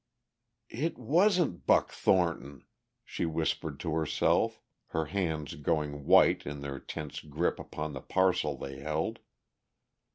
"It 0.71 0.97
wasn't 0.97 1.67
Buck 1.67 1.91
Thornton!" 1.91 2.63
she 3.05 3.27
whispered 3.27 3.79
to 3.81 3.93
herself, 3.93 4.59
her 4.87 5.05
hands 5.05 5.53
going 5.53 6.07
white 6.07 6.43
in 6.43 6.61
their 6.61 6.79
tense 6.79 7.19
grip 7.19 7.59
upon 7.59 7.93
the 7.93 8.01
parcel 8.01 8.57
they 8.57 8.79
held. 8.79 9.19